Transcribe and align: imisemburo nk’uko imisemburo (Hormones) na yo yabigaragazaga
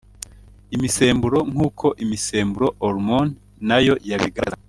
imisemburo 0.75 1.37
nk’uko 1.51 1.85
imisemburo 2.03 2.67
(Hormones) 2.83 3.35
na 3.67 3.77
yo 3.85 3.93
yabigaragazaga 4.09 4.59